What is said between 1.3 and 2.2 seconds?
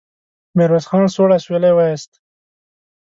اسويلی وايست.